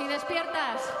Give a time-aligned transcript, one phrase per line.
[0.00, 0.97] y despiertas.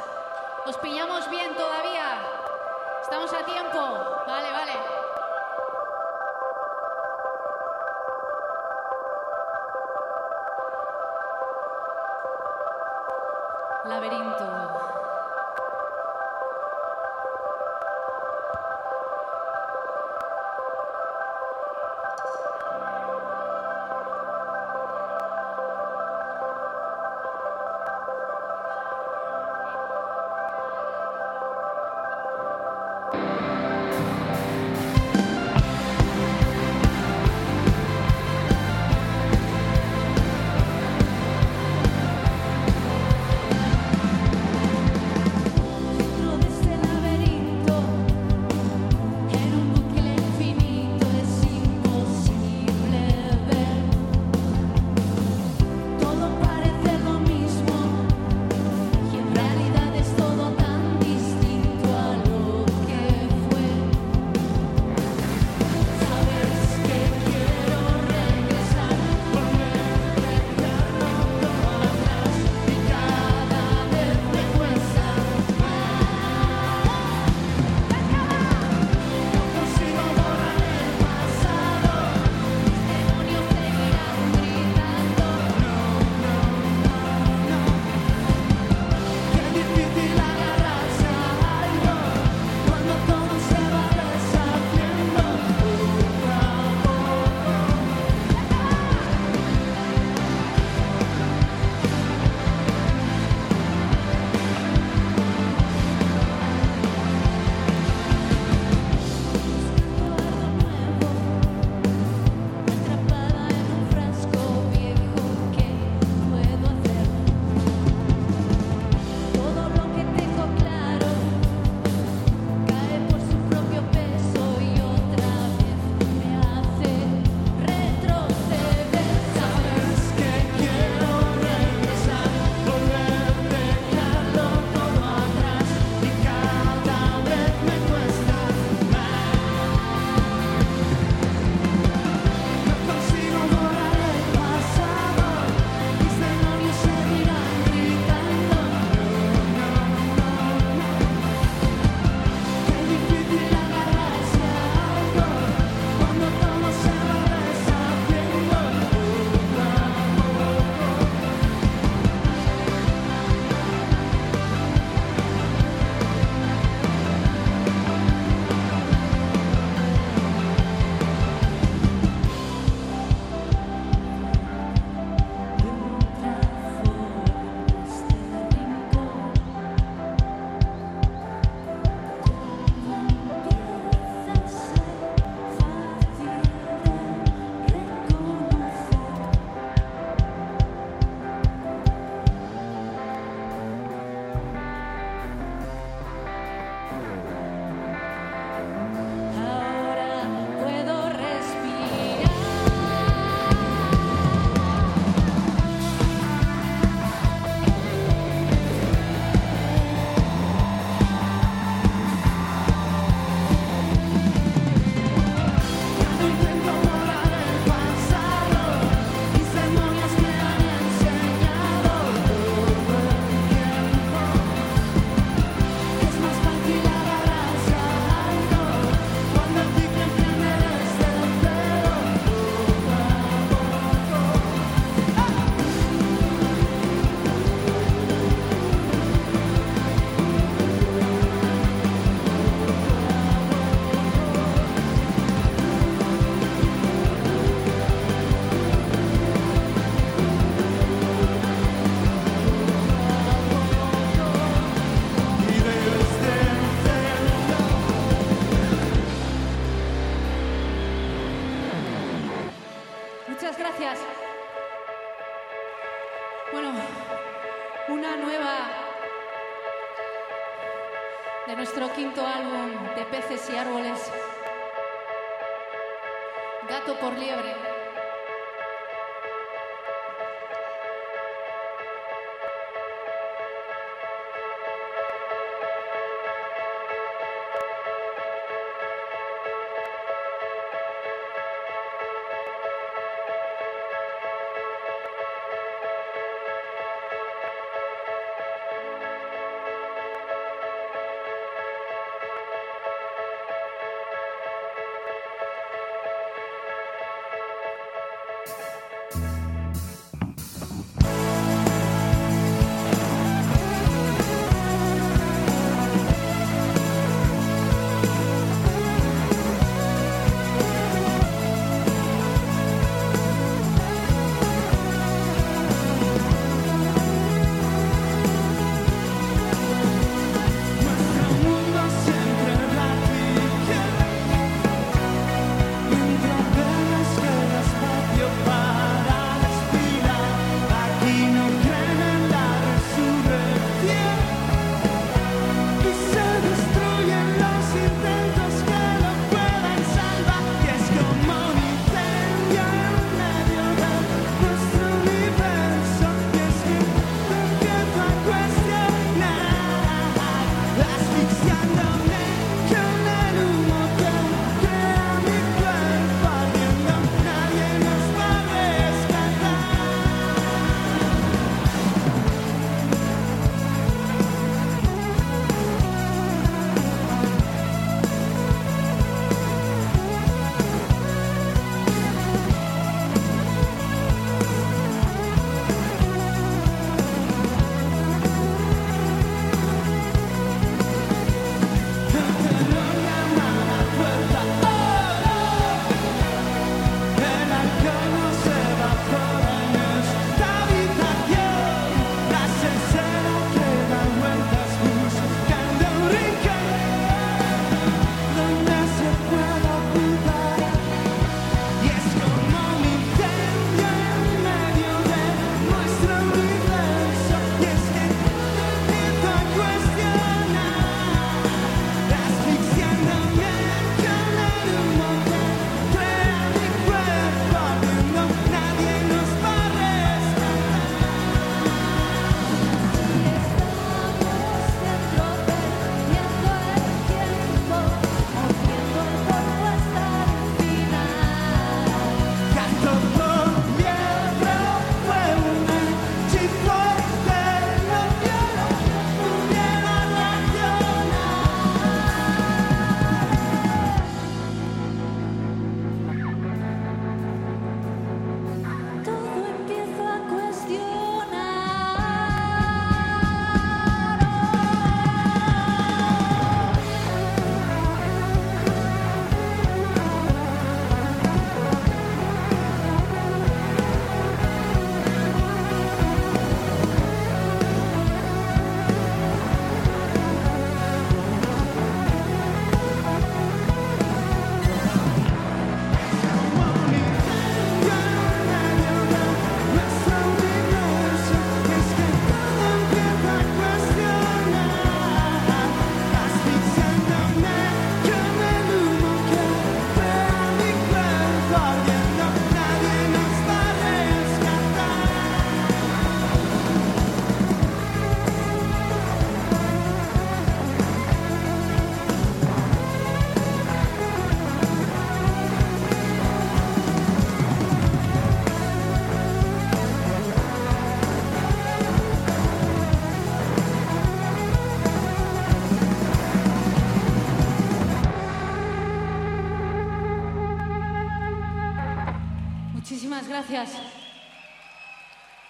[533.38, 533.70] gracias.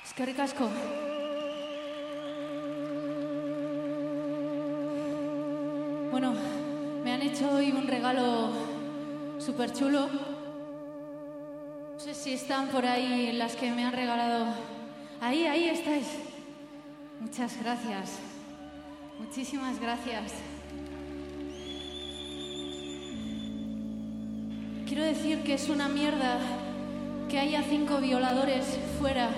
[0.04, 0.68] Es que ricasco.
[6.10, 6.34] Bueno,
[7.02, 8.50] me han hecho hoy un regalo
[9.38, 10.06] súper chulo.
[11.94, 14.52] No sé si están por ahí las que me han regalado.
[15.22, 16.08] Ahí, ahí estáis.
[17.20, 18.18] Muchas gracias.
[19.18, 20.34] Muchísimas gracias.
[24.86, 26.38] Quiero decir que es una mierda
[27.28, 28.64] que haya cinco violadores
[28.98, 29.28] fuera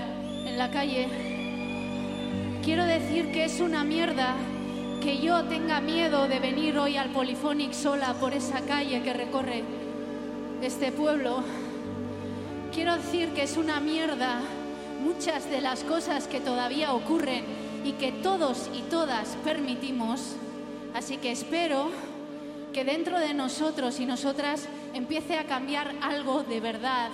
[0.47, 1.09] en la calle.
[2.63, 4.37] Quiero decir que es una mierda
[5.03, 9.65] que yo tenga miedo de venir hoy al Poliphonic sola por esa calle que recorre
[10.63, 11.43] este pueblo.
[12.73, 14.41] Quiero decir que es una mierda
[15.03, 17.45] muchas de las cosas que todavía ocurren
[17.85, 20.37] y que todos y todas permitimos.
[20.95, 21.91] Así que espero
[22.73, 27.11] que dentro de nosotros y nosotras empiece a cambiar algo de verdad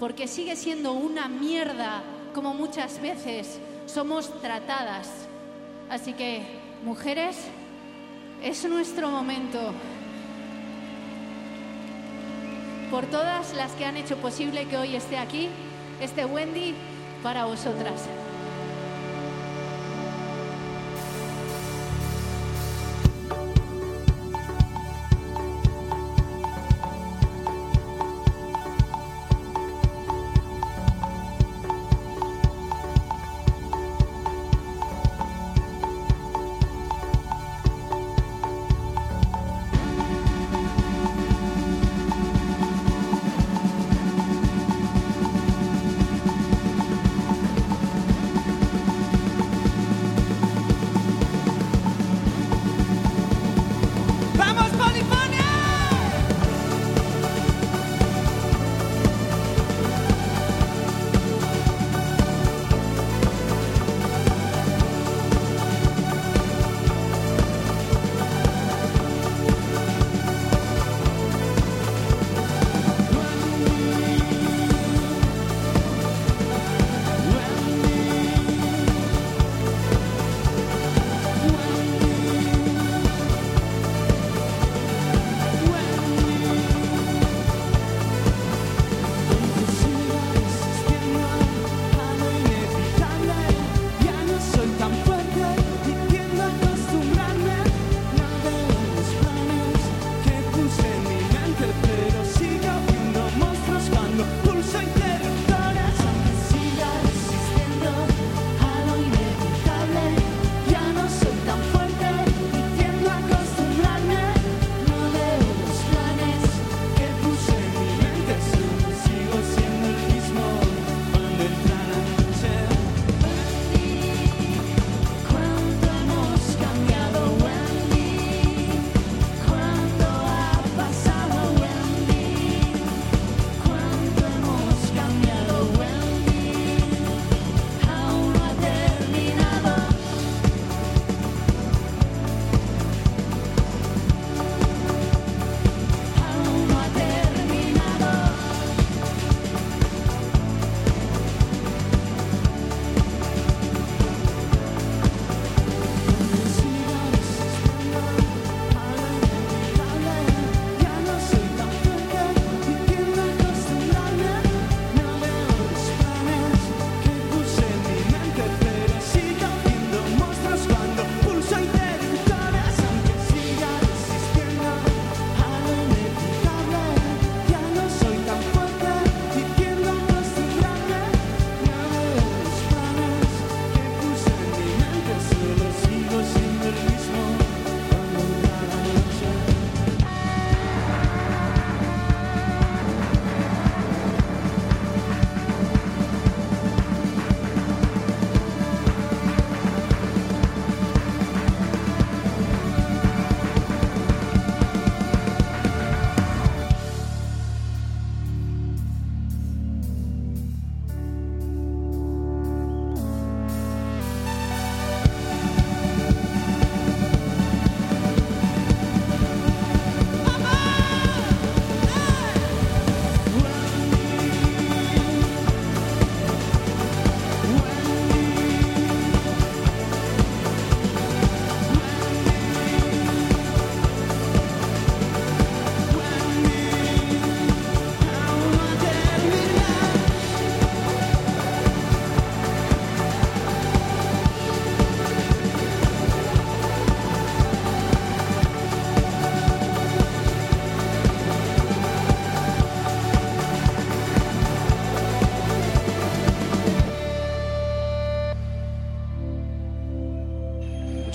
[0.00, 2.02] porque sigue siendo una mierda
[2.34, 5.08] como muchas veces somos tratadas.
[5.90, 6.42] Así que,
[6.82, 7.36] mujeres,
[8.42, 9.74] es nuestro momento.
[12.90, 15.50] Por todas las que han hecho posible que hoy esté aquí,
[16.00, 16.74] este Wendy
[17.22, 18.00] para vosotras.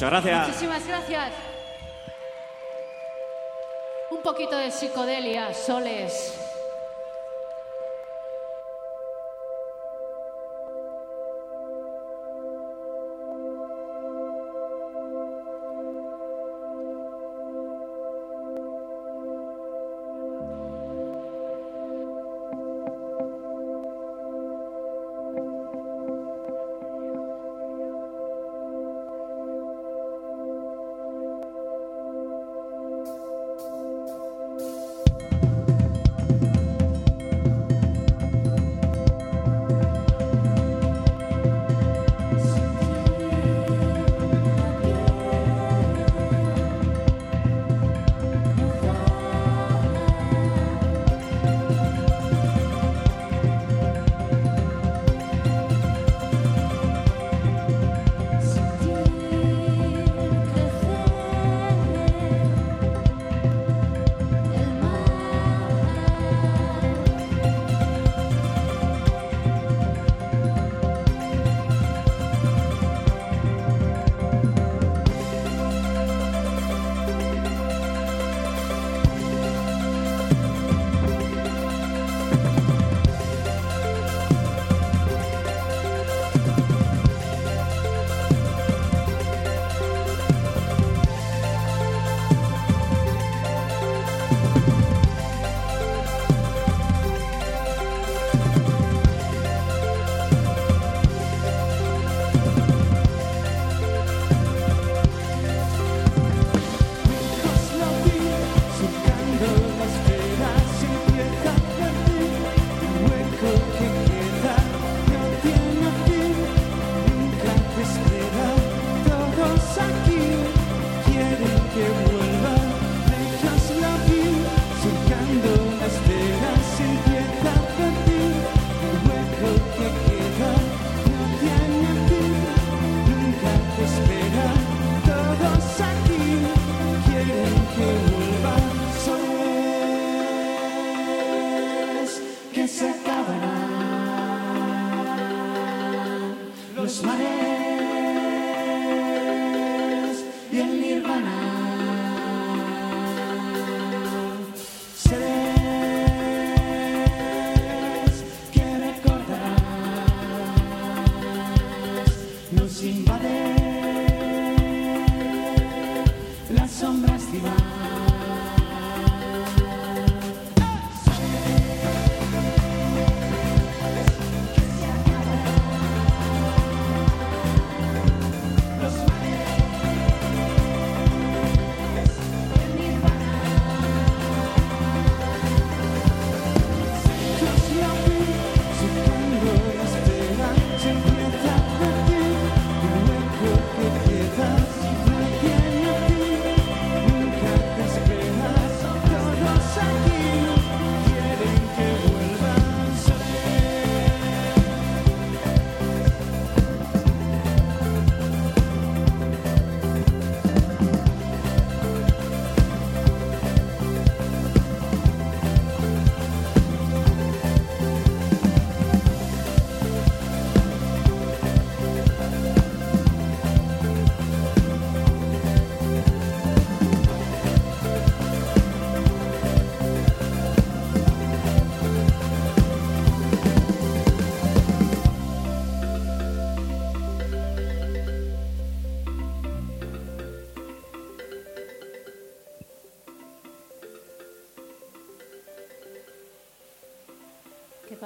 [0.06, 0.48] Muchas gracias.
[0.48, 1.34] Muchísimas gracias.
[4.12, 6.35] Un poquito de psicodelia, soles.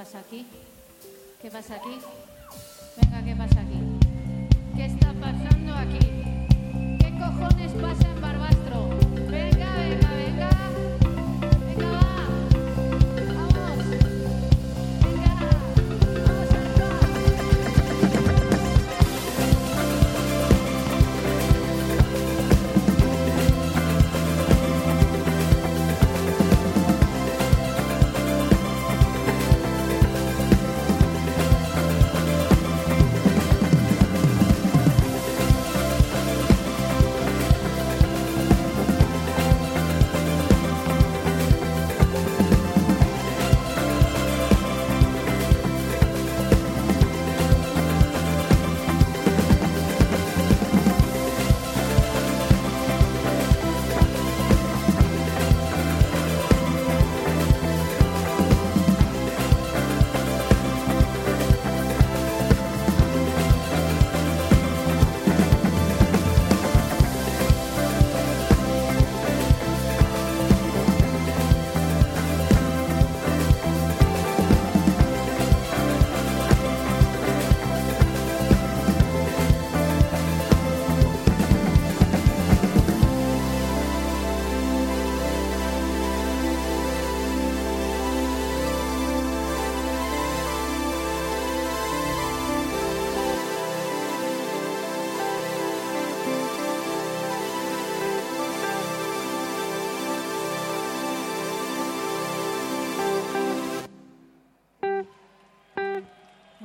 [0.10, 0.44] Pasa aquí?
[1.40, 2.00] ¿Qué pasa aquí?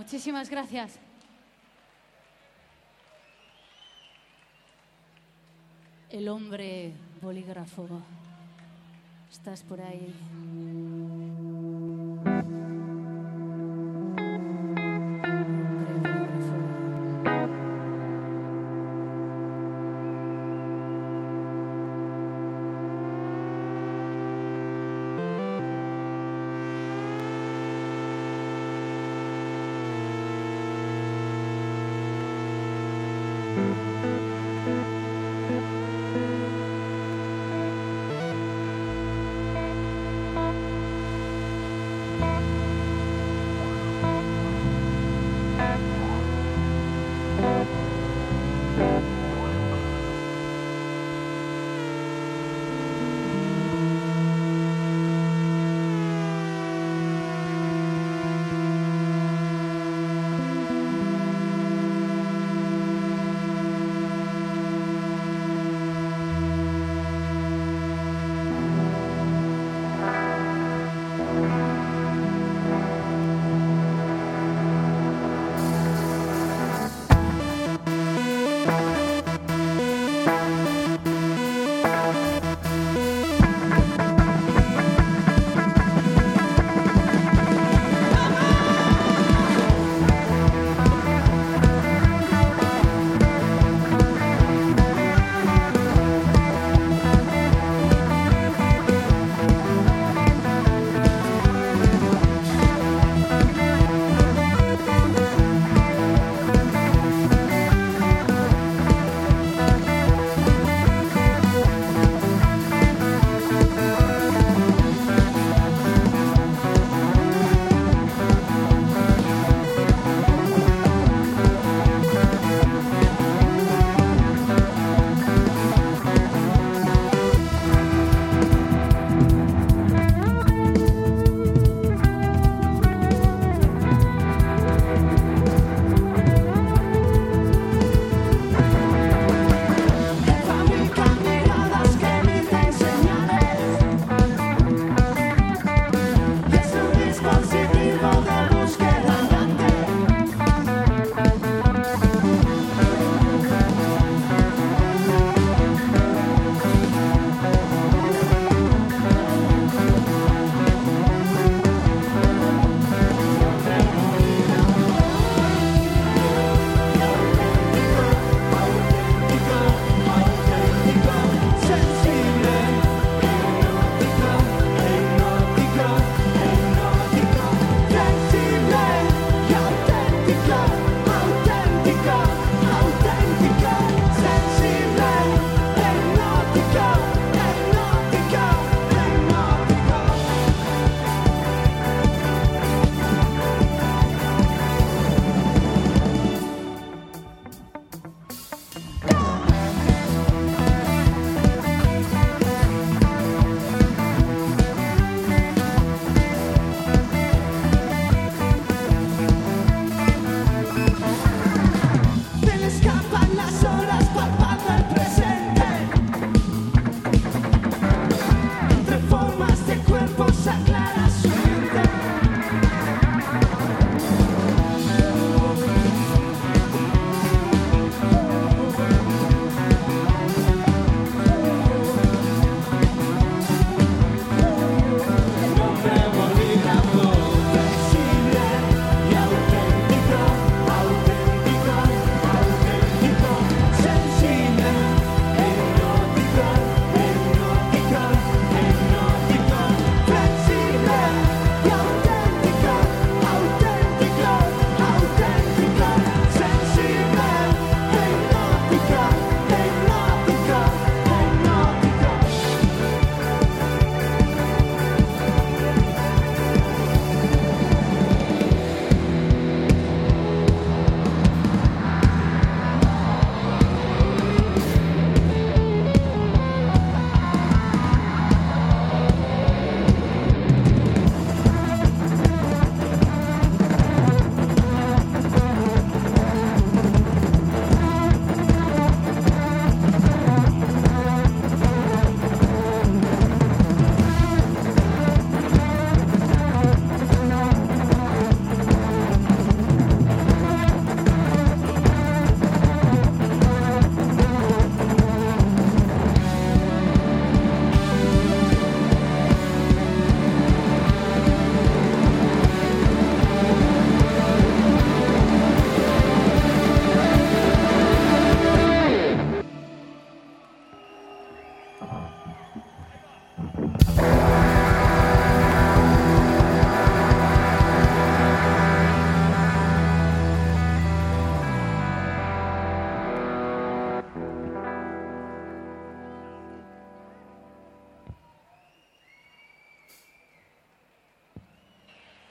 [0.04, 0.98] Muchísimas gracias.
[6.10, 7.88] El hombre bolígrafo.
[9.32, 10.12] Estás por ahí.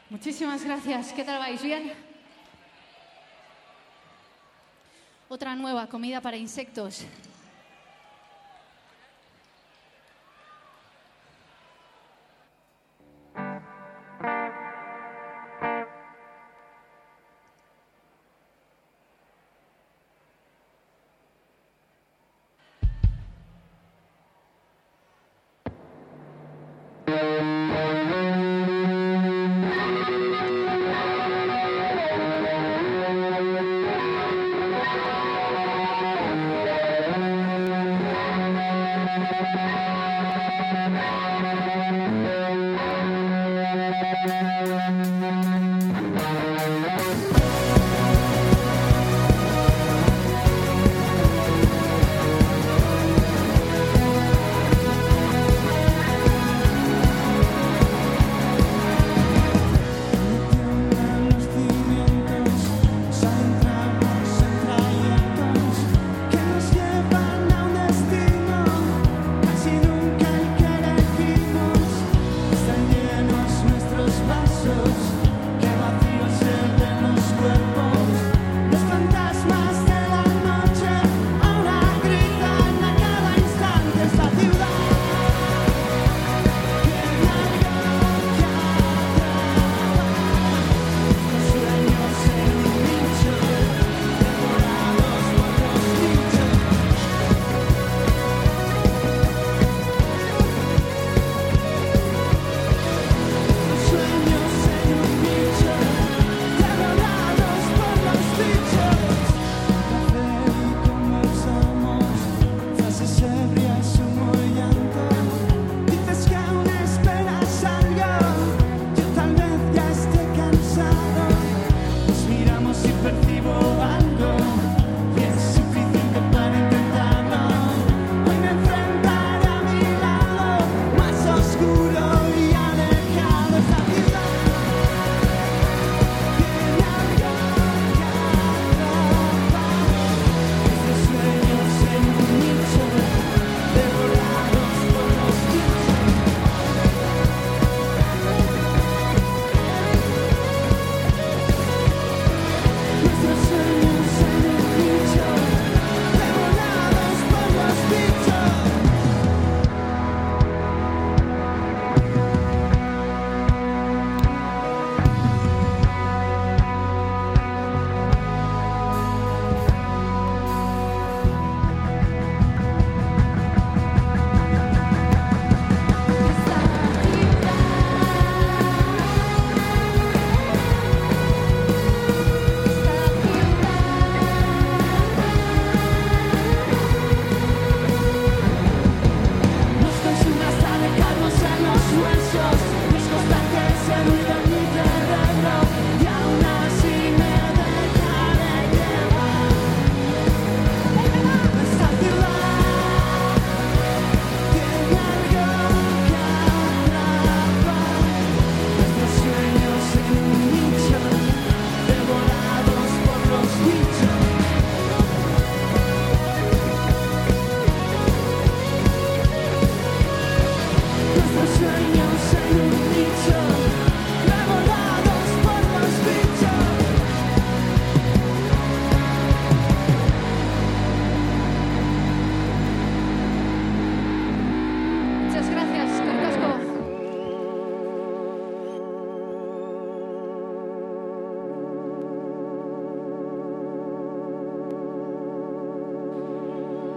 [0.10, 1.14] Muchísimas gracias.
[1.14, 1.62] ¿Qué tal vais?
[1.62, 1.94] ¿Bien?
[5.30, 7.06] Otra nueva comida para insectos.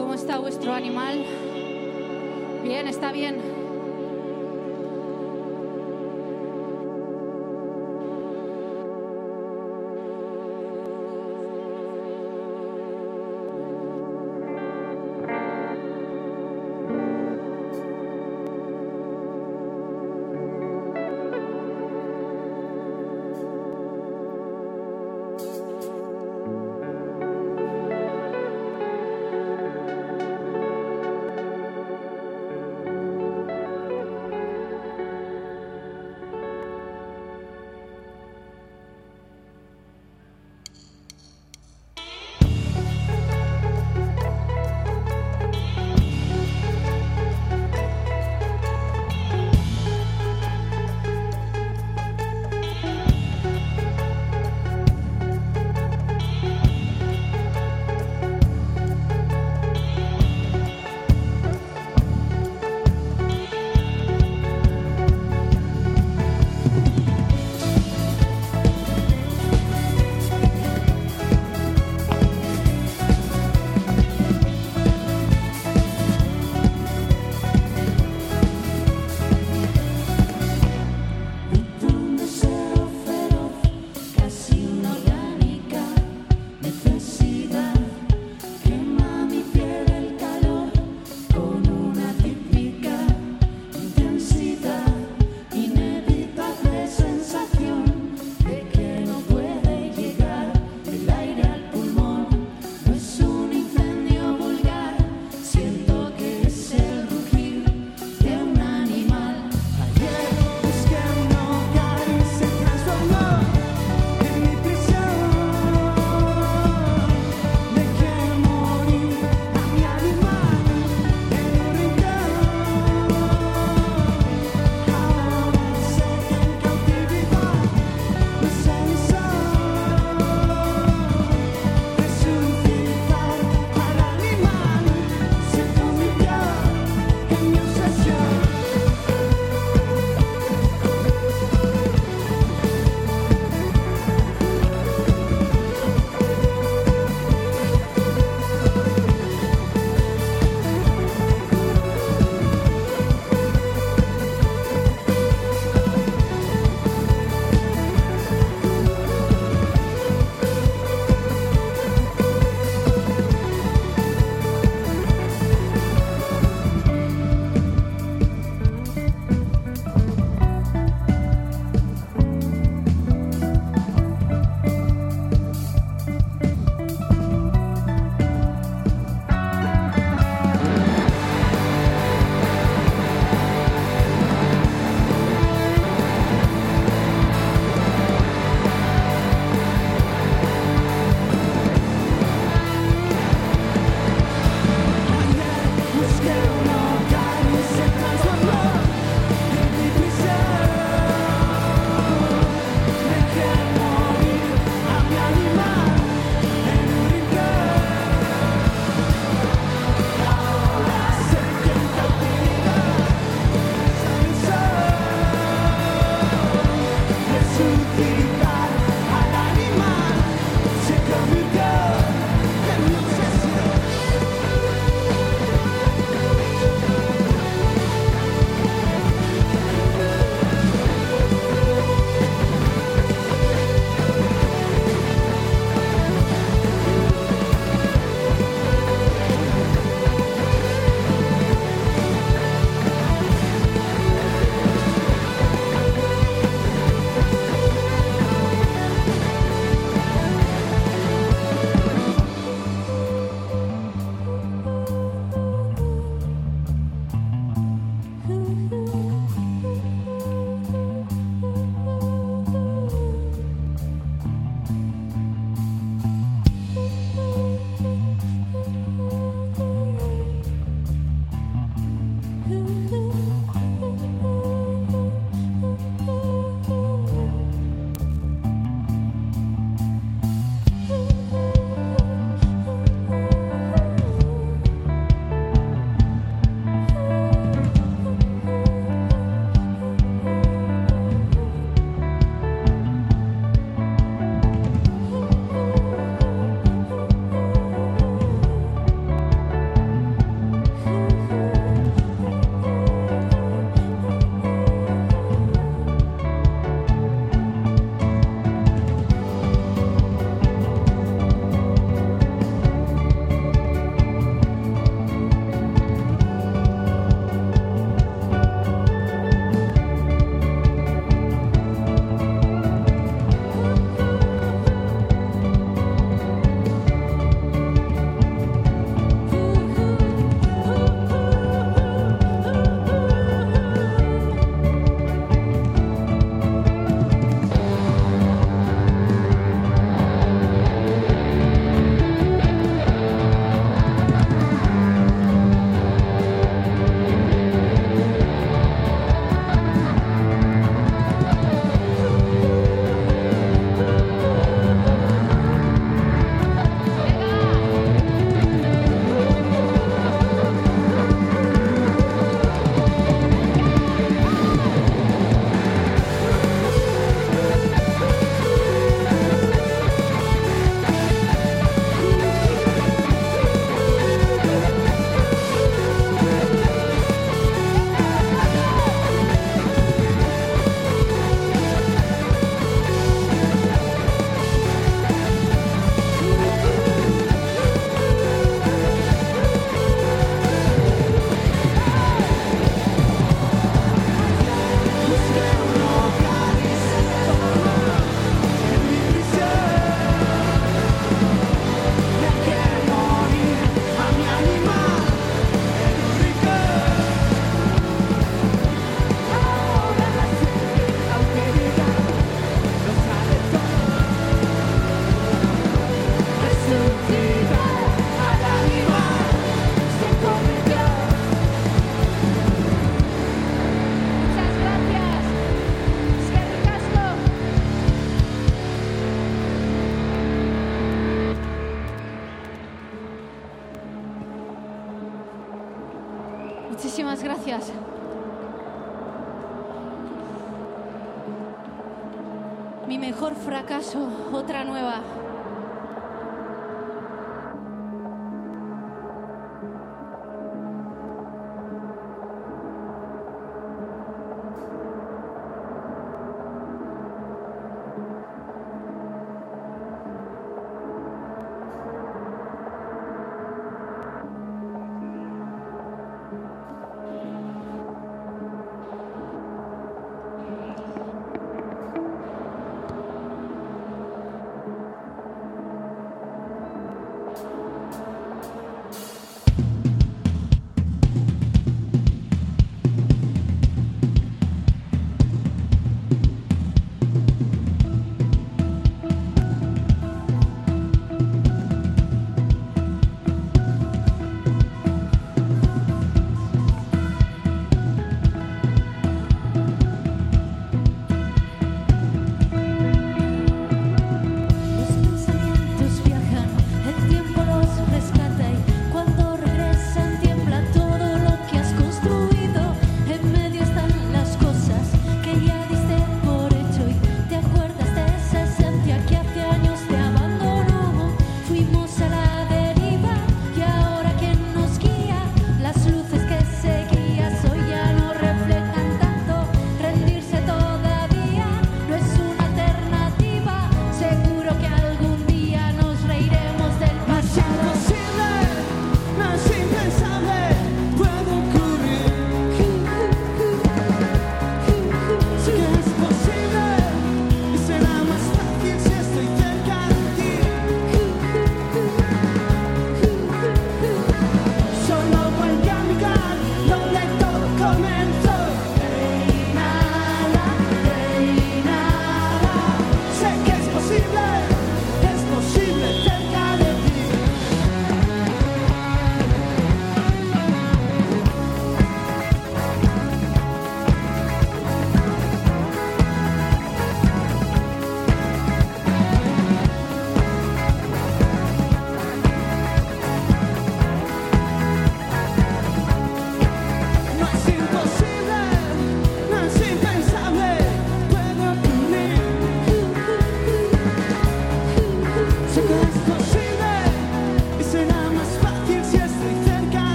[0.00, 1.26] ¿Cómo está vuestro animal?
[2.64, 3.59] Bien, está bien.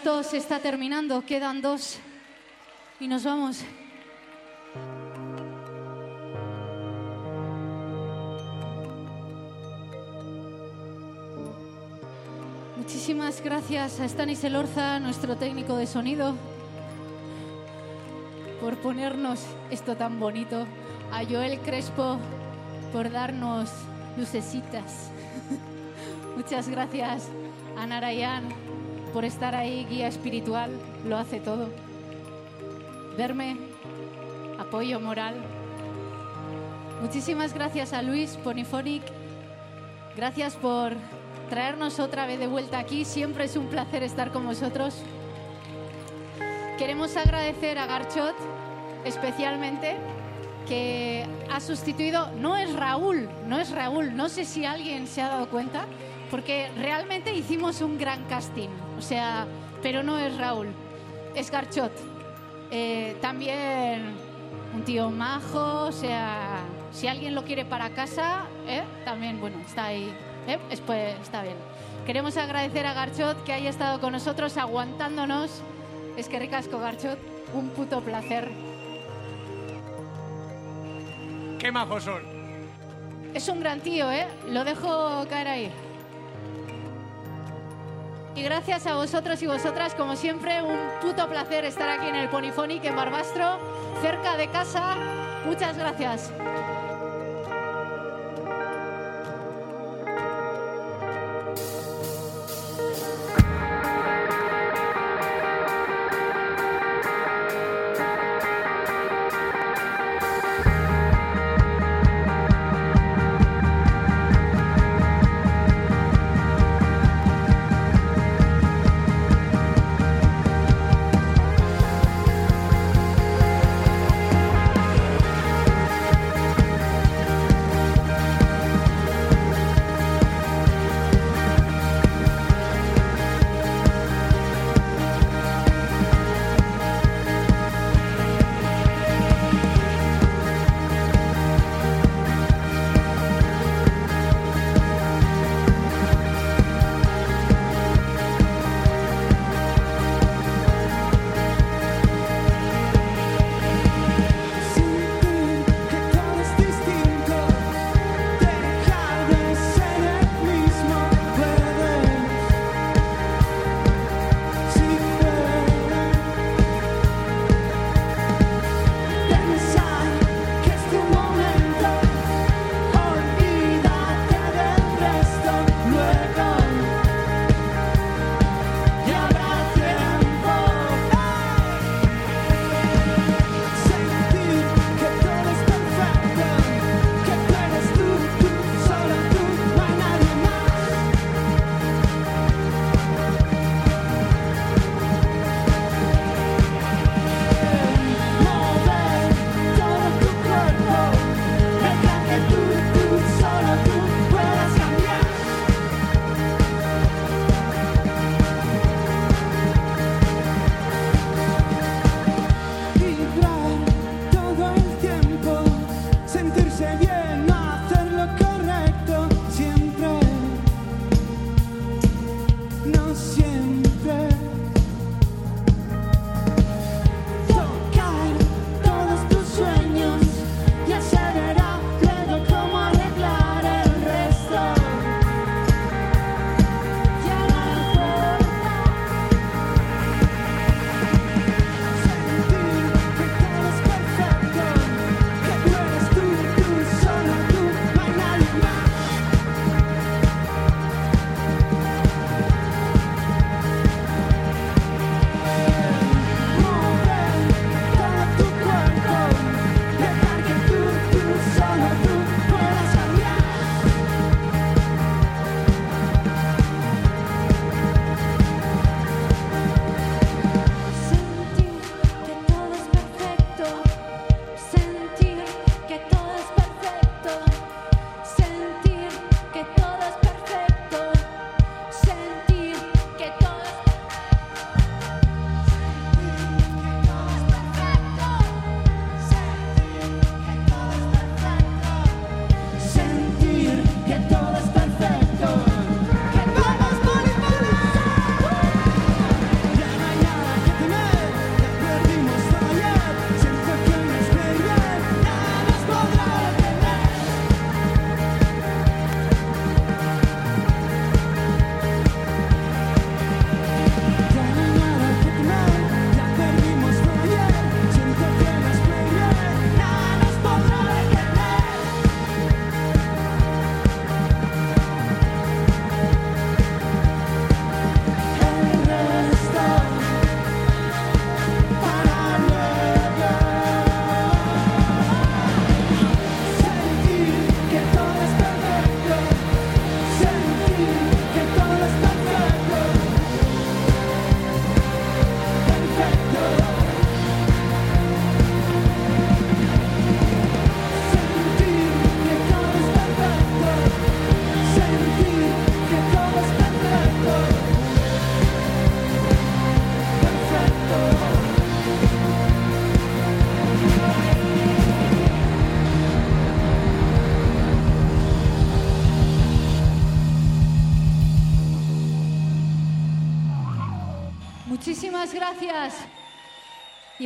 [0.00, 1.98] Esto se está terminando, quedan dos
[3.00, 3.62] y nos vamos.
[12.78, 16.34] Muchísimas gracias a Stanis Elorza, nuestro técnico de sonido,
[18.62, 19.40] por ponernos
[19.70, 20.66] esto tan bonito,
[21.12, 22.16] a Joel Crespo
[22.90, 23.68] por darnos
[24.16, 25.10] lucecitas.
[26.38, 27.28] Muchas gracias
[27.76, 28.69] a Narayan
[29.12, 30.70] por estar ahí, guía espiritual,
[31.06, 31.68] lo hace todo.
[33.16, 33.56] Verme,
[34.58, 35.34] apoyo moral.
[37.02, 39.02] Muchísimas gracias a Luis Ponifonic.
[40.16, 40.92] Gracias por
[41.48, 43.04] traernos otra vez de vuelta aquí.
[43.04, 45.02] Siempre es un placer estar con vosotros.
[46.78, 48.34] Queremos agradecer a Garchot
[49.04, 49.96] especialmente
[50.68, 55.28] que ha sustituido, no es Raúl, no es Raúl, no sé si alguien se ha
[55.28, 55.84] dado cuenta,
[56.30, 58.68] porque realmente hicimos un gran casting,
[59.00, 59.46] o sea,
[59.82, 60.68] pero no es Raúl,
[61.34, 61.90] es Garchot.
[62.70, 64.14] Eh, también
[64.74, 66.58] un tío majo, o sea,
[66.92, 68.82] si alguien lo quiere para casa, ¿eh?
[69.06, 70.12] también, bueno, está ahí,
[70.46, 70.58] ¿eh?
[70.70, 71.56] Es, pues, está bien.
[72.04, 75.62] Queremos agradecer a Garchot que haya estado con nosotros aguantándonos.
[76.18, 77.18] Es que ricasco, Garchot,
[77.54, 78.50] un puto placer.
[81.58, 82.22] Qué majos son.
[83.32, 84.26] Es un gran tío, ¿eh?
[84.46, 85.72] Lo dejo caer ahí.
[88.34, 92.28] Y gracias a vosotros y vosotras, como siempre, un puto placer estar aquí en el
[92.28, 93.58] Ponyphonic en Barbastro,
[94.00, 94.96] cerca de casa.
[95.44, 96.30] Muchas gracias.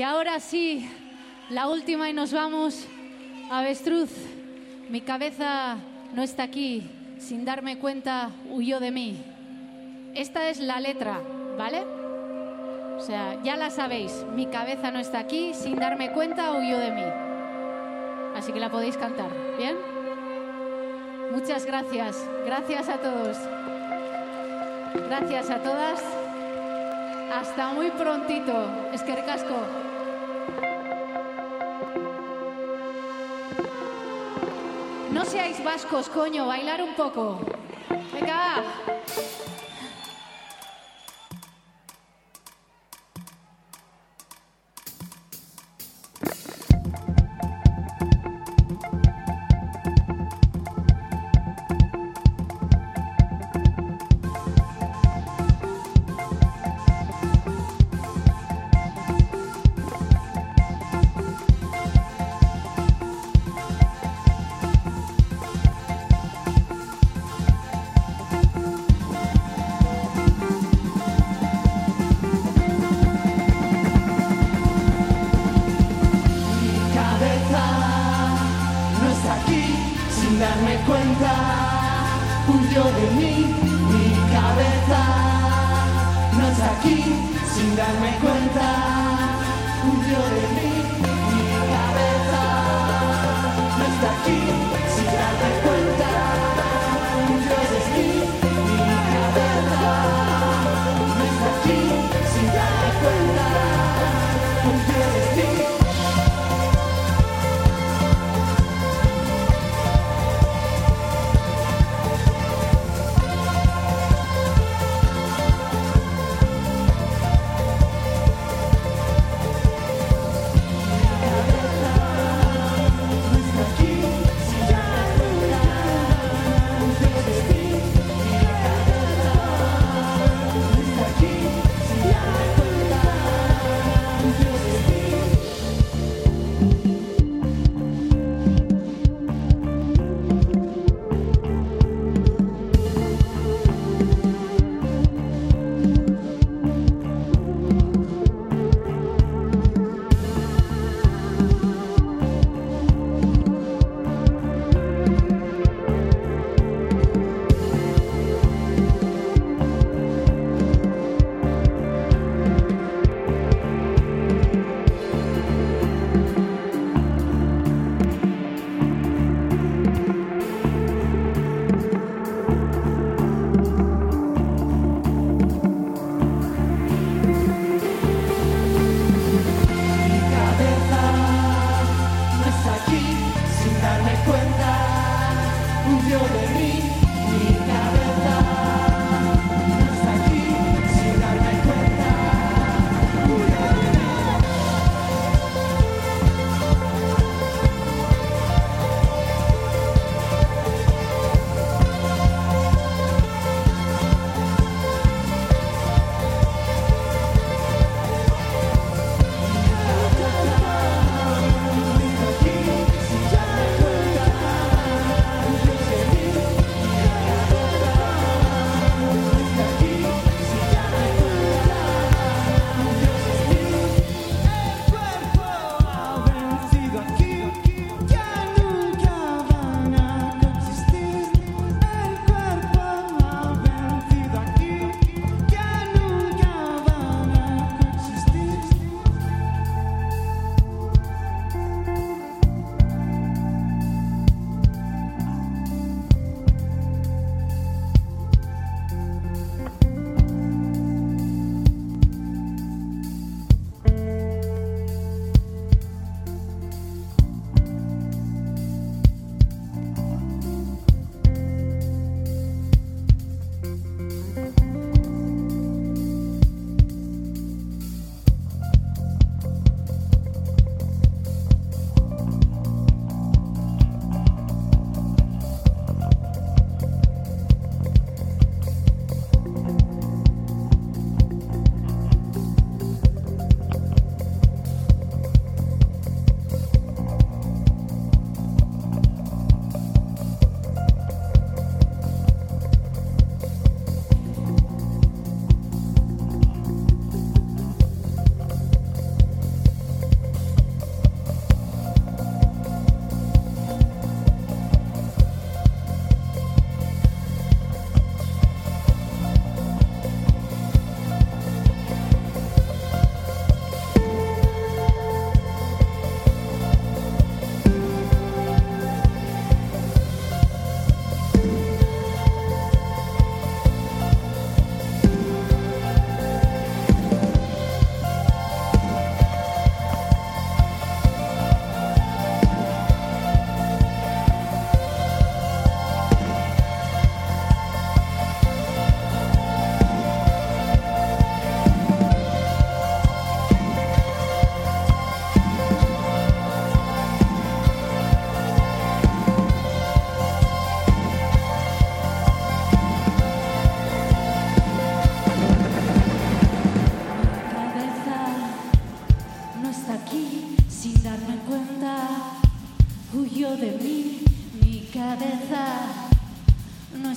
[0.05, 0.88] Ahora sí,
[1.50, 2.86] la última y nos vamos.
[3.50, 4.11] Avestruz,
[4.88, 5.76] mi cabeza
[6.14, 6.88] no está aquí.
[7.18, 9.16] Sin darme cuenta, huyó de mí.
[10.14, 11.20] Esta es la letra,
[11.57, 11.82] ¿vale?
[12.96, 14.24] O sea, ya la sabéis.
[14.34, 15.52] Mi cabeza no está aquí.
[15.55, 17.05] Sin darme cuenta, huyó de mí.
[18.36, 19.76] Así que la podéis cantar, ¿bien?
[21.32, 22.16] Muchas gracias.
[22.44, 23.36] Gracias a todos.
[25.09, 26.02] Gracias a todas.
[27.34, 28.52] Hasta muy prontito.
[28.92, 29.84] Es que recasco.
[35.15, 37.39] No seáis vascos, coño, bailar un poco.
[38.12, 38.65] Venga.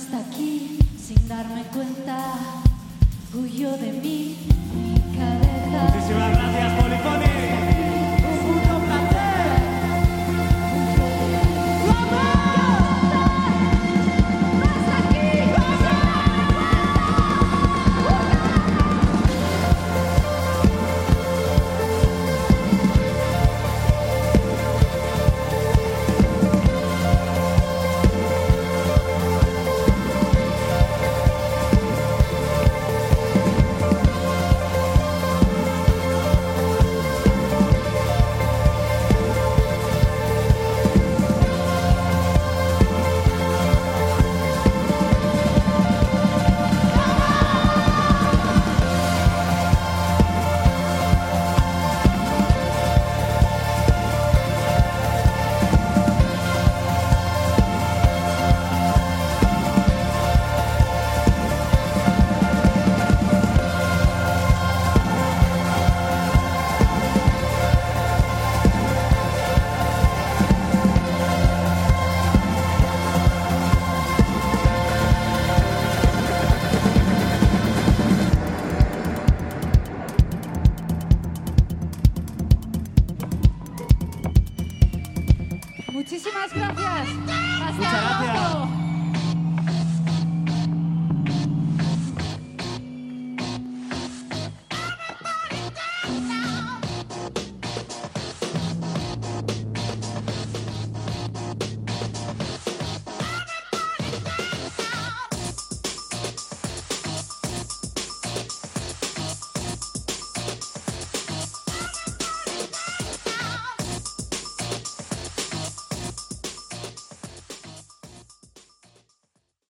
[0.08, 2.34] hasta aquí sin darme cuenta.
[3.34, 4.38] Huyo de mí,
[4.74, 5.92] mi cabeza.
[5.92, 7.77] Muchísimas gracias, Polifone.